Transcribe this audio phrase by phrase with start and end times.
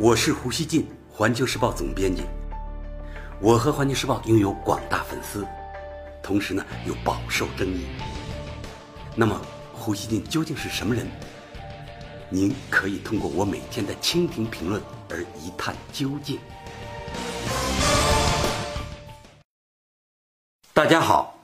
[0.00, 2.22] 我是胡锡进，环球时报总编辑。
[3.40, 5.44] 我和环球时报拥有广大粉丝，
[6.22, 7.84] 同时呢又饱受争议。
[9.16, 9.40] 那么，
[9.72, 11.04] 胡锡进究竟是什么人？
[12.30, 14.80] 您可以通过我每天的蜻蜓评论
[15.10, 16.38] 而一探究竟。
[20.72, 21.40] 大家好，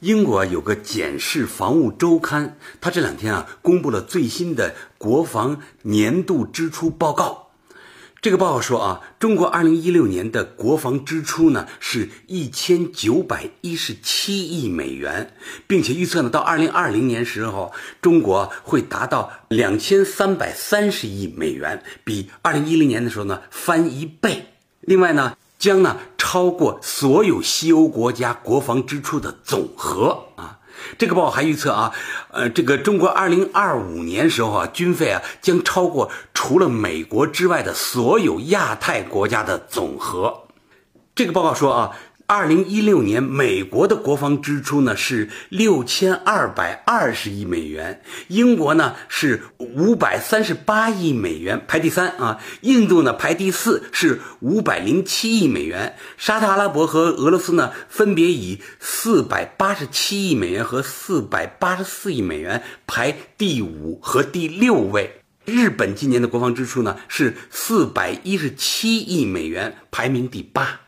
[0.00, 7.47] 英国有个简氏防务周刊，它这两天啊公布了最新的国防年度支出报告。
[8.20, 15.34] 这个报告说啊，中国二零一六年的国防支出呢是一千九百一十七亿美元，
[15.68, 24.46] 并且预测呢到二零二零年时候，中国会达到两千三百三十亿美元，比二零一零年的时候呢翻一倍。
[24.80, 30.57] 另外呢，将呢超过所有西欧国家国防支出的总和啊。
[30.98, 31.92] 这个报还预测啊，
[32.30, 40.44] 呃，这个中国二零二五年时候啊，军费啊将超过除了美国之外的所有亚太国家的总和。
[41.14, 41.96] 这个报告说啊。
[42.30, 52.38] 二零一六年，美国的国防支出呢是六千二百二十亿美元，英国呢是五百三十八亿美元，排第三啊。
[52.60, 55.96] 印度呢排第四，是五百零七亿美元。
[56.18, 65.22] 沙特阿拉伯和俄罗斯呢分别以四百八十七亿美元和四百八十四亿美元排第五和第六位。
[65.46, 70.80] 日本今年的国防支出呢是四百一十七亿美元，排名第八。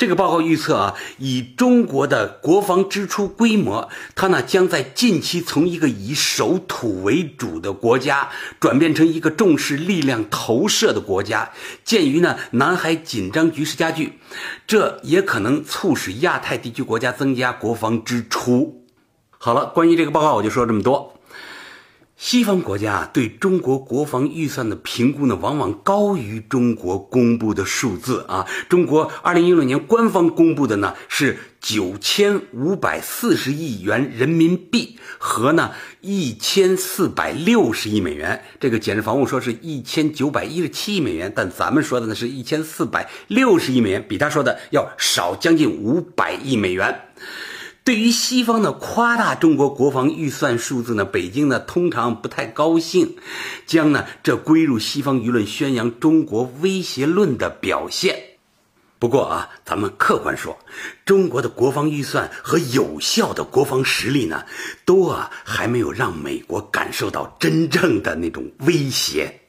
[0.00, 11.50] 这个报告预测啊，以中国的国防支出规模，它呢将在近期从一个以守土为主的国家，转变成一个重视力量投射的国家。
[11.84, 14.18] 鉴于呢南海紧张局势加剧，
[14.66, 18.86] 这也可能促使亚太地区国家增加国防支出。
[19.36, 21.19] 好了，关于这个报告我就说这么多。
[22.20, 28.46] 西方国家对中国国防预算的评估呢，往往高于中国公布的数字啊。
[28.68, 35.72] 中国二零一六年官方公布的呢是九千五百四十亿元人民币和呢
[36.02, 38.44] 一千四百六十亿美元。
[38.60, 47.00] 这个简氏防务说是一千九百一十七亿美元，但咱们说的呢是一千四百六十亿美元，比他说的要少将近五百亿美元。
[47.90, 53.16] 对于西方的夸大中国国防预算数字呢，北京呢通常不太高兴，
[53.66, 58.16] 将呢这归入西方舆论宣扬中国威胁论的表现。
[59.00, 60.56] 不过啊，咱们客观说，
[61.04, 64.44] 中国的国防预算和有效的国防实力呢，
[64.84, 69.39] 都啊还没有让美国感受到真正的那种威胁。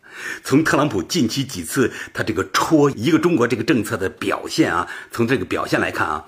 [0.43, 6.25] 从特朗普近期几次他这个戳一个中国这个政策的表现啊，从这个表现来看啊。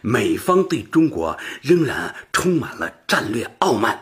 [0.00, 3.98] 美方对中国仍然充满了战略傲慢，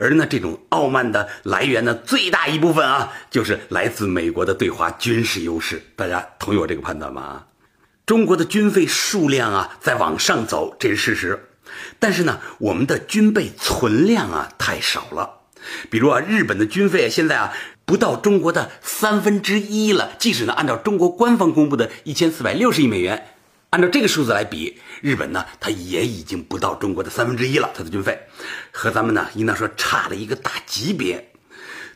[0.00, 5.80] 而呢，这种傲慢的来源呢，最大一部分啊，就是来自美国的对华军事优势。
[5.94, 7.44] 大家同意我这个判断吗？
[8.04, 11.48] 中国的军费数量啊在往上走，这是事实。
[12.00, 15.42] 但是呢，我们的军备存量啊太少了。
[15.88, 17.52] 比如啊，日本的军费现在啊
[17.86, 20.16] 不到中国的三分之一了。
[20.18, 23.28] 即使呢，按照中国官方公布的一千四百六十亿美元。
[23.70, 28.18] 按照这个数字来比，日本呢，它也已经不到中国的三分之一了，它的军费
[28.72, 31.32] 和咱们呢，应当说差了一个大级别。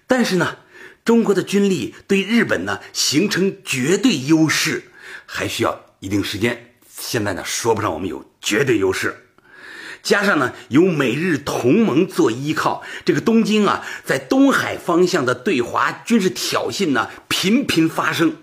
[0.06, 0.58] 但是呢，
[1.04, 4.92] 中国的军力对日本呢形成绝对优势，
[5.26, 6.74] 还需要一定时间。
[6.88, 9.16] 现在呢，说不上我们有绝对优势。
[10.02, 18.36] 加上呢，有美日同盟做依靠，这个东京啊，在东海方向的对华军事挑衅呢，频频发生。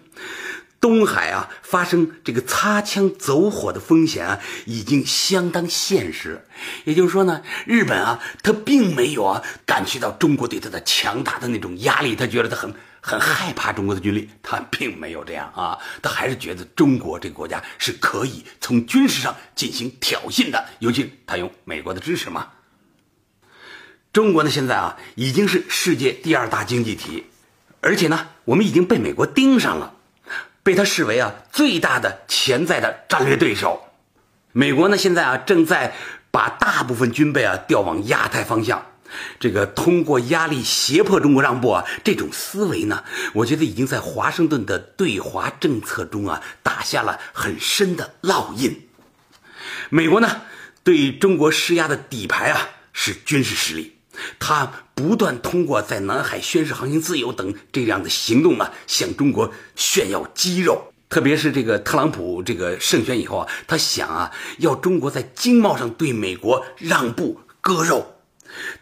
[0.87, 6.47] 东海啊，发生这个擦枪走火的风险啊，已经相当现实。
[6.85, 22.47] 也就是说呢，日本啊，他并没有啊感觉到中国对他的强大的那种压力，他觉得他很很害怕中国的军力，他并没有这样啊，他还是觉得中国这个国家是可以从军事上进行挑衅的，尤其他有美国的支持嘛。
[24.13, 27.25] 中国呢，现在啊，已经是世界第二大经济体，
[27.81, 29.95] 而且呢，我们已经被美国盯上了。
[30.67, 33.87] 被他视为啊最大的潜在的战略对手，
[34.51, 35.95] 美国呢现在啊正在
[36.29, 38.85] 把大部分军备啊调往亚太方向，
[39.39, 48.89] 这个通过压力胁迫中国让步啊这种思维呢，我觉得已经在华盛顿的对华政策中啊打下了很深的烙印。
[49.89, 50.41] 美国呢
[50.83, 53.96] 对中国施压的底牌啊是军事实力。
[54.39, 60.93] 他不断通过在南海宣示航行自由等这样的行动啊，向中国炫耀肌肉。
[61.09, 68.15] 特别是这个特朗普这个胜选以后啊，他想啊，要中国在经贸上对美国让步割肉，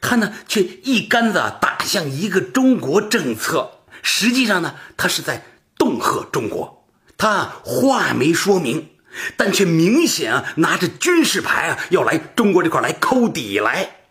[0.01, 3.71] 他呢却一竿子打向一个中国政策。
[4.01, 5.45] 实际上呢，他是在
[5.77, 6.87] 恫吓中国。
[7.17, 8.89] 他话没说明，
[9.37, 14.04] 但却明显啊拿着军事牌啊要来中国这块来抠底来。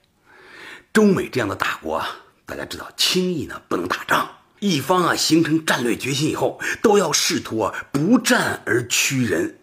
[0.94, 2.08] 中美这样的大国啊，
[2.46, 4.30] 大家知道，轻易呢不能打仗。
[4.60, 9.58] 一方啊形成战略决心以后，都要试图啊不战而屈人，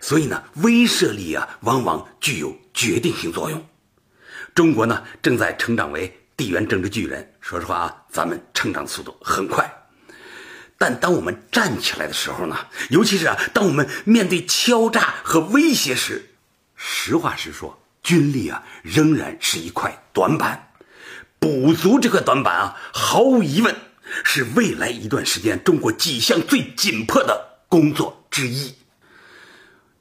[0.00, 3.66] 所以呢威慑力啊往往具有决定性作用。
[4.54, 9.68] 中国呢正在成长为地缘政治巨人，说实话啊，咱们成长速度很快。
[10.78, 12.56] 但当我们站起来的时候呢，
[12.90, 16.24] 尤其是啊当我们面对敲诈和威胁时，
[16.76, 20.62] 实话实说，军力啊仍然是一块短板。
[21.38, 23.74] 补足这块短板啊，毫无疑问。
[24.22, 28.72] 是未来一段时间中国几项最紧迫的工作之一。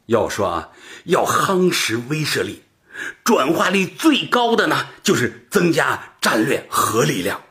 [0.06, 0.70] 要说啊，
[1.06, 2.62] 要夯实威慑力，
[3.24, 7.42] 转化率最高的呢，就是增加战略核力量。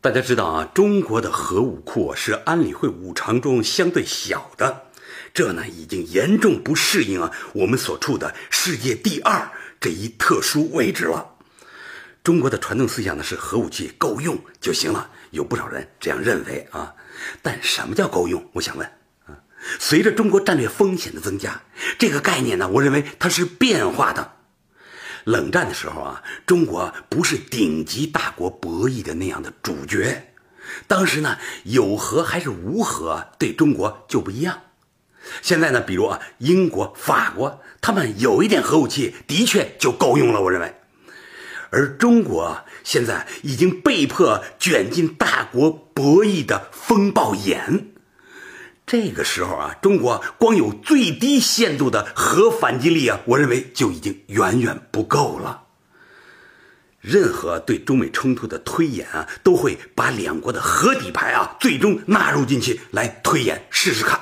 [0.00, 4.84] 大家知道啊，中国的核武库是安理会五常中相对小的，
[5.34, 9.50] 这呢已经严重不适应啊我们所处的世界第二
[9.80, 11.34] 这一特殊位置了。
[12.22, 15.10] 中国的传统思想呢是核武器够用就行了。
[15.30, 16.94] 有不少人这样认为啊，
[17.40, 18.44] 但什么叫够用？
[18.52, 18.86] 我想问
[19.26, 19.38] 啊，
[19.78, 21.62] 随着中国战略风险的增加，
[21.98, 24.32] 这个概念呢，我认为它是变化的。
[25.24, 30.34] 冷战的时候啊，中国不是顶级大国博弈的那样的主角，
[30.88, 34.60] 当时呢，有核还是无核对中国就不一样。
[35.42, 40.40] 现在呢，比如啊，英国、法国，他们有一点核武器，的确就够用了。
[40.42, 40.74] 我认为。
[41.70, 47.92] 而中国现在已经被迫卷进大国博弈的风暴眼，
[48.84, 55.62] 这个时候啊，中国光有最低限度的核反击力啊，我认为就已经远远不够了。
[57.00, 64.20] 任何对中美冲突的推演啊，都会把两国的核底牌啊，最终纳入进去来推演试试看，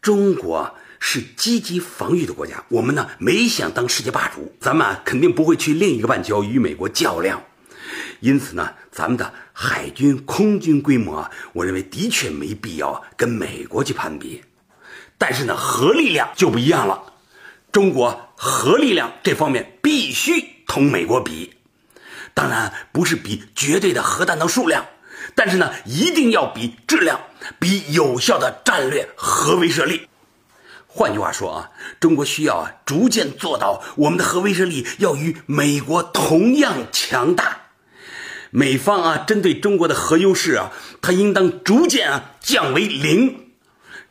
[0.00, 0.74] 中国。
[1.04, 7.42] 是积极防御的国家，我们呢没想当世界霸主，咱们啊肯定不会去另一个半球与美国较量。
[8.20, 14.44] 因此呢，咱们的海军、空军规模啊，我认为的确没必要跟美国去攀比。
[15.18, 17.02] 但是呢，核力量就不一样了，
[17.72, 21.52] 中国核力量这方面必须同美国比。
[22.32, 24.86] 当然不是比绝对的核弹头数量，
[25.34, 27.20] 但是呢，一定要比质量，
[27.58, 30.06] 比有效的战略核威慑力。
[30.94, 37.60] 换句话说啊，中国需要啊逐渐做到我们的核威慑力要与美国同样强大。
[38.50, 43.52] 美方啊针对中国的核优势啊，它应当逐渐啊降为零。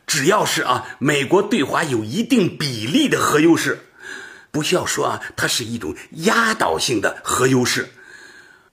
[0.08, 3.78] 只要是啊美国对华有一定比例的核优势，
[4.50, 7.90] 不需要说啊它是一种压倒性的核优势，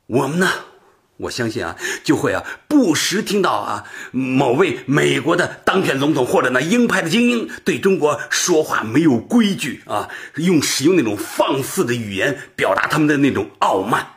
[0.08, 0.50] 我们呢？
[1.20, 14.08] 我相信啊，就会啊，不时听到啊，某位美国的当选总统或者呢鹰派的精英对中国说话没有规矩啊，用使用那种放肆的语言表达他们的那种傲慢。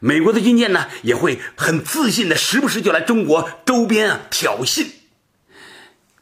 [0.00, 4.88] 美国的军舰呢，也会很自信的时不时就来中国周边啊挑衅。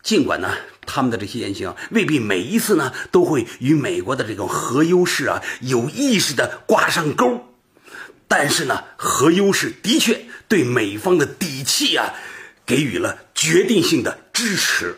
[0.03, 0.53] 尽管呢，
[0.85, 7.47] 他们的这些言行未必每一次呢都会与美国的这种核优势啊有意识的挂上钩。
[8.31, 12.15] 但是呢，核优势的确对美方的底气啊，
[12.65, 14.97] 给予了决定性的支持。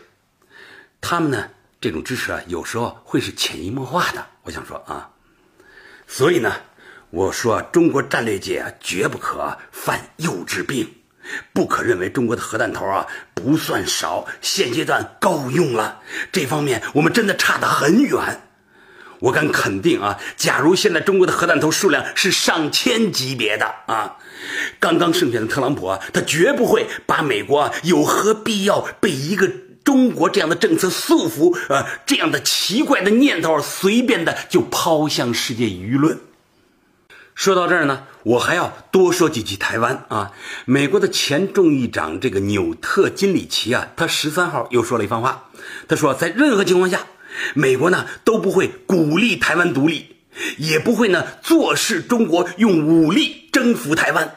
[1.01, 1.49] 他们呢，
[1.81, 4.23] 这种支持啊，有时候会是潜移默化的。
[4.43, 5.09] 我想说啊，
[6.07, 6.53] 所以呢，
[7.09, 10.87] 我说中国战略界啊，绝不可犯幼稚病，
[11.53, 16.03] 不可认为中国的核弹头啊不算少，现阶段够用了。
[16.31, 18.41] 这方面我们真的差得很远。
[19.23, 24.17] 我敢肯定啊，假如现在中国的核弹头数量是上千级别的啊，
[24.81, 29.49] 刚刚胜选的特朗普啊，他绝不会把美国啊有何必要被一个
[29.85, 36.19] 中国这样的政策束缚呃这样的奇怪的念头随便的就抛向世界舆论。
[37.33, 40.33] 说到这儿呢，我还要多说几句台湾啊，
[40.65, 45.45] 美国的前众议长这个纽特金里奇啊，他十三号又说了一番话，
[45.87, 46.99] 他说在任何情况下。
[47.53, 50.15] 美国呢都不会鼓励台湾独立，
[50.57, 54.35] 也不会呢坐视中国用武力征服台湾。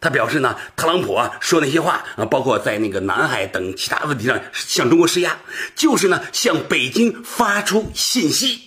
[0.00, 5.38] 他表示呢，特朗普啊说那些话啊，包括在那个南海等其他问题上向中国施压，
[5.74, 8.60] 就是呢向北京发出信息，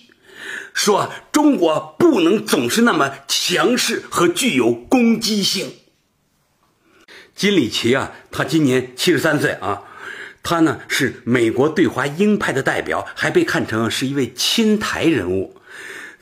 [0.74, 5.72] 说中国不能总是那么强势和具有攻击性。
[7.36, 9.82] 金里奇啊，他今年七十三岁啊。
[10.42, 15.54] 他呢是美国对华鹰派的代表，还被看成是一位亲台人物。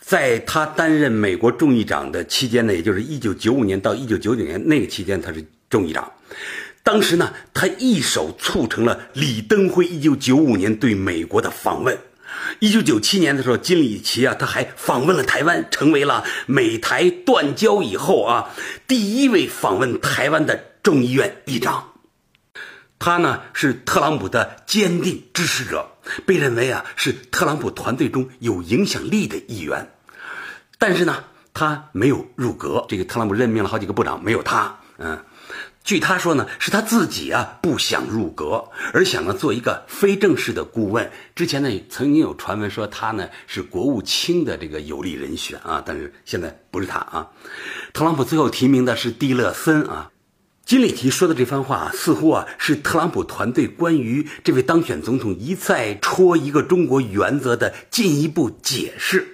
[0.00, 6.12] 在他担任美国众议长的期间呢，也就是一九九五年到一九九九年那个期间，他是众议长。
[6.84, 11.98] 当时呢，他一手促成了李登辉一九九五年对美国的访问。
[12.60, 18.54] 一九九七年的时候，金里奇啊，他还访问了台湾，成为了美台断交以后啊
[18.86, 21.94] 第一位访问台湾的众议院议长。
[22.98, 25.88] 他呢是特朗普的坚定支持者，
[26.24, 29.92] 被认为啊是特朗普团队中有影响力的一员。
[30.78, 31.24] 但是呢，
[31.54, 32.84] 他没有入阁。
[32.88, 34.78] 这个特朗普任命了好几个部长，没有他。
[34.98, 35.18] 嗯。
[35.84, 41.12] 据他说呢，是他自己啊不想入阁，而想呢做一个非正式的顾问。
[41.36, 47.28] 之前呢曾经有传闻说他呢是国务卿的这个有利人选啊，但是现在不是他啊。
[47.92, 50.10] 特朗普最后提名的是蒂勒森啊。
[50.66, 59.24] 金里奇说的这番话似乎啊是特朗普团队关于这位当选总统一再戳一个中国原则的进一步解释。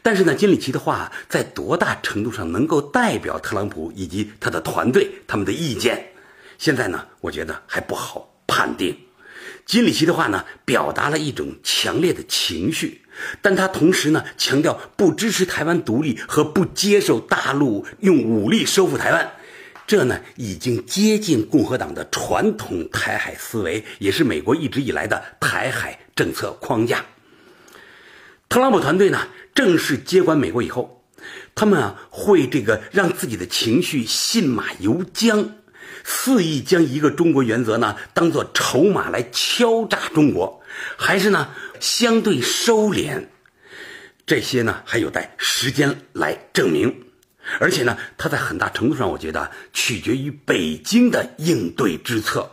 [0.00, 6.12] 但是呢，金里奇的话在多大程度上能够代表特朗普以及他的团队他们的意见？
[6.56, 8.96] 现在呢，我觉得还不好判定。
[9.66, 13.00] 金里奇的话呢，表达了一种强烈的情绪，
[13.42, 19.32] 但他同时呢，强调不支持台湾独立和不接受大陆用武力收复台湾。
[19.90, 27.04] 这呢，已经接近共和党的传统台海思维，也是美国一直以来的台海政策框架。
[28.48, 31.02] 特朗普团队呢正式接管美国以后，
[31.56, 35.48] 他们啊会这个让自己的情绪信马由缰，
[36.04, 40.62] 肆意将一个中国原则呢当做筹码来敲诈中国，
[40.96, 41.48] 还是呢
[41.80, 43.26] 相对收敛？
[44.24, 47.09] 这些呢还有待时间来证明。
[47.58, 52.50] 而且呢，他在很大程度上，我觉得取决于北京的应对之策。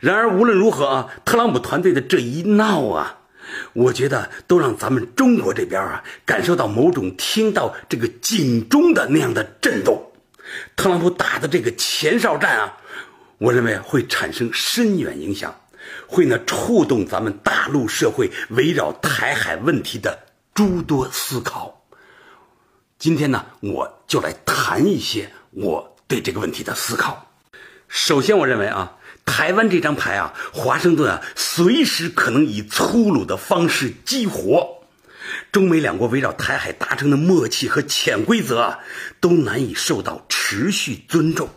[0.00, 3.18] 然而无论如何啊，特朗普团队的这一闹啊。
[3.74, 10.10] 我觉得都让咱们中国这边啊感受到某种听到这个警钟的那样的震动。
[10.74, 12.76] 特朗普打的这个前哨战啊，
[13.38, 15.54] 我认为会产生深远影响，
[16.08, 20.18] 会呢触动咱们大陆社会围绕台海问题的
[20.52, 21.75] 诸多思考。
[22.98, 27.30] 今天呢，我就来谈一些我对这个问题的思考。
[27.88, 28.92] 首先，我认为啊。
[29.26, 34.86] 台湾这张牌啊，华盛顿啊，随时可能以粗鲁的方式激活。
[35.50, 38.78] 中美两国围绕台海达成的默契和潜规则啊，
[39.20, 41.48] 都难以受到持续尊重，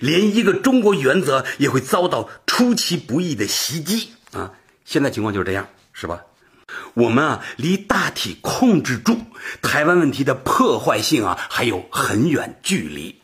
[0.00, 4.50] 连一个中国原则也会遭到出其不意的袭击啊！
[4.84, 6.20] 现在情况就是这样，是吧？
[6.94, 9.18] 我们啊，离大体控制住
[9.62, 13.20] 台湾问题的破坏性啊，还有很远距离。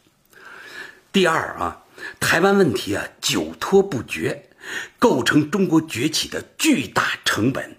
[1.12, 1.78] 第二啊。
[2.18, 4.48] 台湾问题啊，久拖不决，
[4.98, 7.76] 构成中国崛起的巨大成本。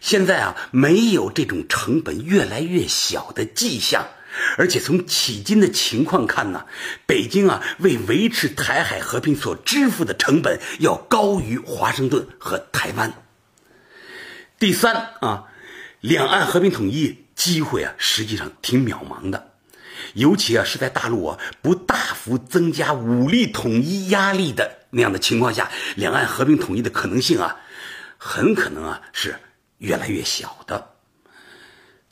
[0.00, 4.08] 现在啊，没有这种成本越来越小的迹象，
[4.56, 6.66] 而且从迄今的情况看呢，
[7.06, 13.12] 北京啊为维持台海和平所支付的成本要高于华盛顿和台湾。
[14.58, 15.44] 第三啊，
[16.00, 19.52] 两岸和平统一机会啊，实际上挺渺茫的。
[20.14, 27.56] 尤其啊，是在大陆啊不大幅增加武力统一压力的那样的情况下，两岸和平统一的可能性啊，
[28.16, 29.36] 很可能啊是
[29.78, 30.94] 越来越小的。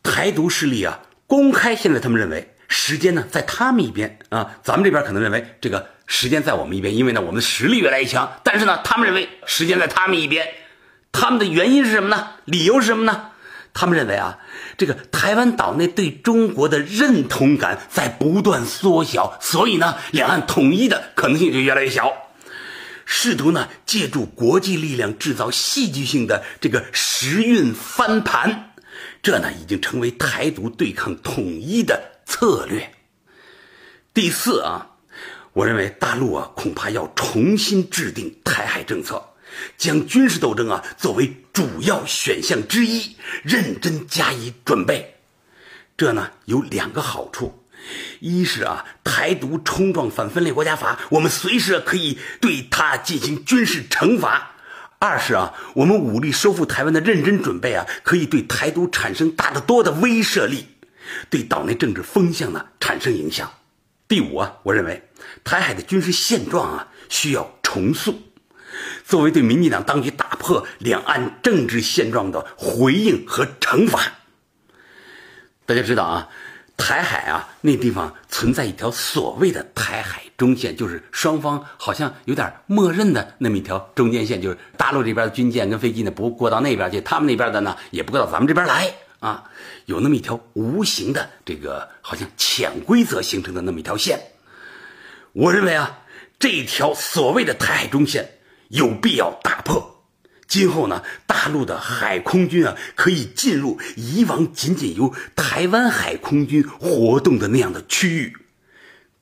[0.05, 8.41] 台独势力啊，公开现在他们认为时间呢在他们一边啊，咱们这边可能认为这个时间在我们一边，因为呢我们的实力越来越强。
[8.45, 10.47] 但是呢，他们认为时间在他们一边，
[11.19, 12.29] 他们的原因是什么呢？
[12.45, 13.31] 理由是什么呢？
[13.73, 14.39] 他们认为啊，
[14.77, 22.13] 这个台湾岛内对中国的认同感在不断缩小，所以呢，两岸统一的可能性就越来越小。
[23.07, 28.75] 试图呢，借助国际力量制造戏剧性的这个时运翻盘，
[29.23, 32.93] 这呢，已经成为台独对抗统一的策略。
[34.13, 34.87] 第四啊，
[35.55, 39.23] 我认为大陆啊，恐怕要重新制定台海政策。
[39.77, 45.17] 将军事斗争啊作为主要选项之一，认真加以准备。
[45.97, 47.65] 这呢有两个好处：
[48.21, 54.55] 一是啊台独冲撞反分裂国家法，我们随时可以对他进行军事惩罚；
[54.99, 60.67] 二是啊我们武力收复台湾的认真准备啊，可以对台独产生大得多的威慑力，
[61.31, 63.51] 对岛内政治风向呢产生影响。
[64.07, 65.03] 第五啊，我认为
[65.43, 68.15] 台海的军事现状啊需要重塑。
[69.05, 74.01] 作为对民进党当局打破两岸政治现状的回应和惩罚，
[75.65, 76.29] 大家知道啊，
[76.77, 89.45] 台海啊那地方存在一条所谓的台海中线，就是双方好像有点默认的那么一条中间线，就是大陆这边的军舰跟飞机呢不过到那边去，他们那边的呢也不过到咱们这边来啊，
[89.87, 94.21] 有那么一条无形的这个好像潜规则形成的那么一条线。
[95.33, 96.01] 我认为啊。
[96.39, 98.36] 这条所谓的台海中线
[98.69, 100.05] 有必要打破。
[100.49, 108.37] 今后呢，大陆的海空军啊，可以进入以往仅仅由台湾海空军活动的那样的区域。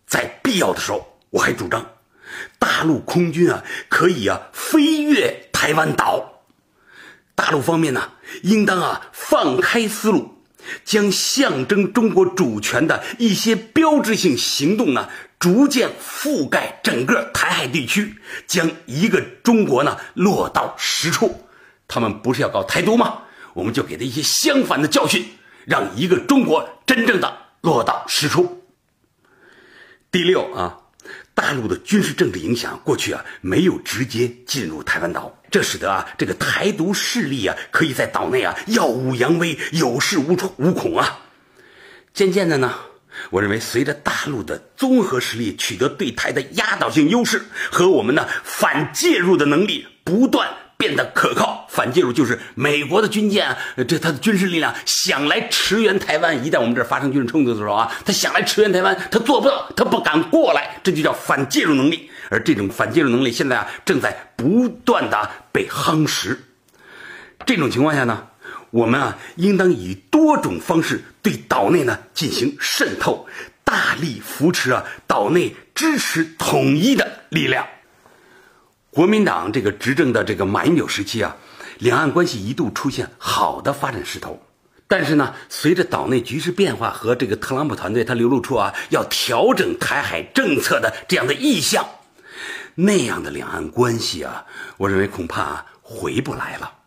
[0.06, 1.84] 在必要的时候，我还主张，
[2.58, 6.42] 大陆空军啊，可以啊飞越台湾岛。
[7.34, 10.33] 大陆方面呢，应当啊放开思路，
[10.84, 15.08] 将象征中国主权的一些标志性行动呢。
[15.40, 18.14] 逐渐覆盖整个台海地区，
[18.46, 21.44] 将一个中国呢落到实处。
[21.86, 23.24] 他们不是要搞台独吗？
[23.52, 25.26] 我们就给他一些相反的教训，
[25.66, 28.64] 让一个中国真正的落到实处。
[30.10, 30.78] 第六啊，
[31.34, 41.20] 大陆的军事政治影响过去啊没有直接进入台湾岛，这使得啊这个台独势力啊可以在岛内啊耀武扬威，有恃无恐无恐啊。
[42.12, 42.74] 渐渐的呢。
[43.30, 53.56] 我认为，随着大陆的综合实力取得对台的压倒性优势，和我们呢反介入的能力不断变得可靠，反介入就是美国的军舰，
[53.86, 62.10] 这他的军事力量想来驰援台湾，一旦我们这发生军事冲突的时候啊，他想来驰援台湾，他做不到，他不敢过来，这就叫反介入能力。
[62.34, 66.42] 而这种反介入能力现在啊，正在不断的被夯实。
[67.46, 68.26] 这种情况下呢？
[68.72, 73.28] 我们啊，应当以多种方式对岛内呢进行渗透，
[73.62, 77.64] 大力扶持啊岛内支持统一的力量。
[78.90, 81.36] 国民党这个执政的这个马英九时期啊，
[81.78, 84.42] 两岸关系一度出现好的发展势头。
[84.88, 91.88] 但是呢，随着岛内局势变化和这个特朗普团队他流露出啊要调整台海政策的这样的意向，
[92.74, 96.80] 那样的两岸关系啊，我认为恐怕回不来了。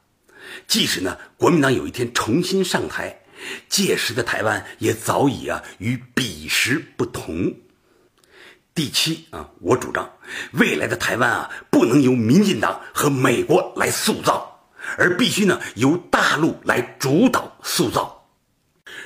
[0.67, 3.21] 即使呢，国民党有一天重新上台，
[3.69, 7.53] 届时的台湾也早已啊与彼时不同。
[8.73, 10.09] 第七啊，我主张
[10.51, 18.27] 未来的台湾啊不能由民进党和美国来塑造，而必须呢由大陆来主导塑造。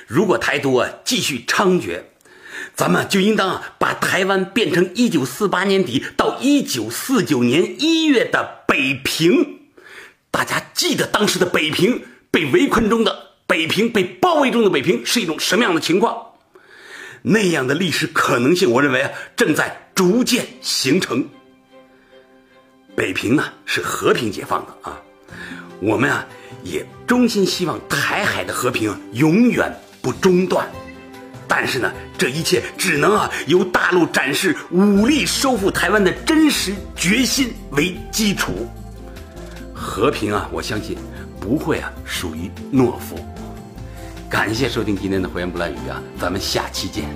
[0.06, 2.02] 如果台独啊继续猖獗，
[2.74, 9.60] 咱们就应当把台湾变成一九四八年底到一九四九年一月的北平。
[10.30, 16.28] 大家记得当时的北平被围困中的北平被包围中的北平是一种什么样的情况？
[17.24, 21.28] 那样的历史可能性，我认为啊正在逐渐形成。
[22.96, 25.00] 北平呢是和平解放的啊，
[25.80, 26.26] 我们啊
[26.64, 30.68] 也衷心希望台海的和平永远不中断。
[31.46, 38.68] 但是呢，这一切只能啊由大陆展示武力收复台湾的真实决心为基础。
[39.74, 40.96] 和平啊，我相信
[41.40, 43.18] 不会啊属于懦夫。
[44.30, 47.06] 感谢收听今天的《胡言不乱语》啊，咱们下期见。